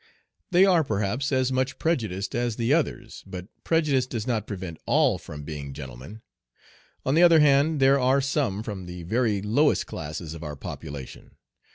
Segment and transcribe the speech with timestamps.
[0.49, 5.19] They are perhaps as much prejudiced as the others, but prejudice does not prevent all
[5.19, 6.23] from being gentlemen.
[7.05, 11.35] On the other hand, there are some from the very lowest classes of our population.